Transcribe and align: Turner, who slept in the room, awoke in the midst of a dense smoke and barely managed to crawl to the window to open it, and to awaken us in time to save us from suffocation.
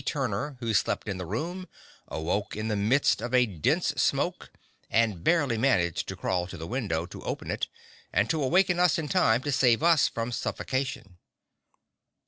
Turner, 0.03 0.57
who 0.61 0.73
slept 0.73 1.07
in 1.07 1.19
the 1.19 1.27
room, 1.27 1.67
awoke 2.07 2.55
in 2.55 2.69
the 2.69 2.75
midst 2.75 3.21
of 3.21 3.35
a 3.35 3.45
dense 3.45 3.89
smoke 4.01 4.49
and 4.89 5.23
barely 5.23 5.59
managed 5.59 6.07
to 6.07 6.15
crawl 6.15 6.47
to 6.47 6.57
the 6.57 6.65
window 6.65 7.05
to 7.05 7.21
open 7.21 7.51
it, 7.51 7.67
and 8.11 8.27
to 8.31 8.41
awaken 8.41 8.79
us 8.79 8.97
in 8.97 9.07
time 9.07 9.43
to 9.43 9.51
save 9.51 9.83
us 9.83 10.07
from 10.07 10.31
suffocation. 10.31 11.19